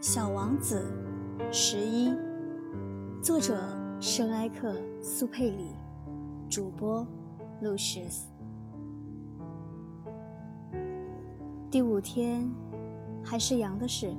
[0.00, 0.80] 小王子，
[1.50, 2.14] 十一，
[3.20, 3.58] 作者
[3.98, 4.72] 圣埃克
[5.02, 5.72] 苏佩里，
[6.48, 7.04] 主播
[7.62, 7.76] 露
[8.08, 8.28] 丝。
[11.68, 12.48] 第五天，
[13.24, 14.14] 还是羊的事，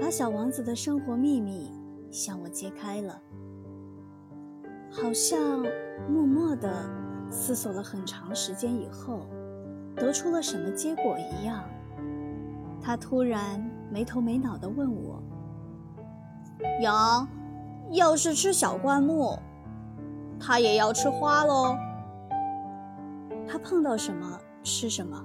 [0.00, 1.70] 把小王子的生活秘密
[2.10, 3.20] 向我揭开了，
[4.90, 5.66] 好像
[6.08, 6.88] 默默地
[7.30, 9.26] 思索了很长时间以后，
[9.94, 11.62] 得出了什么结果一样。
[12.80, 13.62] 他突然
[13.96, 15.22] 没头没脑地问我
[16.82, 17.26] ：“羊，
[17.92, 19.38] 要是吃小灌木，
[20.38, 21.74] 它也要吃花喽？
[23.48, 25.24] 它碰到什么吃什么？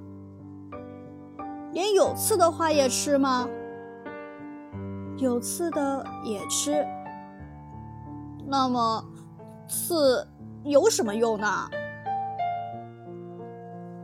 [1.73, 3.45] 连有刺的花也吃吗？
[5.17, 6.87] 有刺的也吃。
[8.47, 9.03] 那么，
[9.67, 10.25] 刺
[10.63, 11.69] 有什么用呢？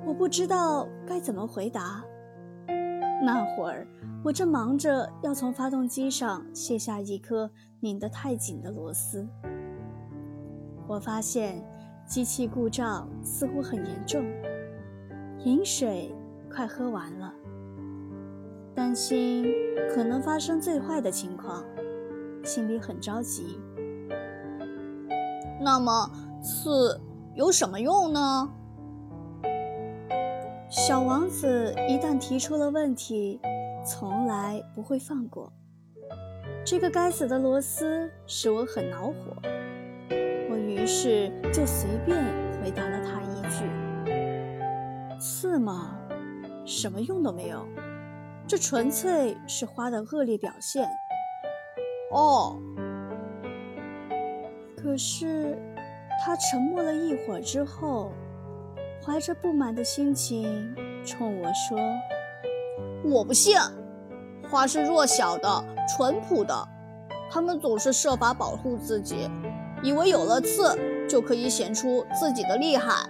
[0.06, 2.04] 我不知道该怎么回答。”
[3.22, 3.88] 那会儿，
[4.23, 9.28] 我正忙着要从发动机上卸下一颗拧得太紧的螺丝。
[10.88, 11.62] 我发现
[12.06, 14.24] 机器故障似乎很严重，
[15.44, 16.16] 饮水
[16.50, 17.34] 快喝完了，
[18.74, 19.46] 担心
[19.94, 21.64] 可能发生最坏的情况，
[22.44, 23.59] 心里很着急。
[25.59, 26.09] 那么，
[26.42, 27.02] 刺
[27.36, 28.50] 有什么用呢？
[30.78, 33.42] 小王子一旦提出了问题，
[33.83, 35.52] 从来不会放过。
[36.64, 39.36] 这个该死的螺丝使我很恼火，
[40.52, 42.23] 我于是就随便
[42.61, 43.66] 回答了他一句
[45.19, 45.97] ：“刺吗？
[46.64, 47.67] 什么用都没有，
[48.47, 50.88] 这纯粹是花的恶劣表现。”
[52.14, 52.62] 哦。
[54.78, 55.58] 可是
[56.23, 58.12] 他沉默了一会儿之后。
[59.08, 61.80] 怀着不满的心情冲我说
[63.09, 63.56] ：“我不信，
[64.51, 66.53] 花是弱小的、淳朴的，
[67.31, 69.29] 他们总是设法保护自己，
[69.81, 73.07] 以为有了刺就可以显出自己的厉害。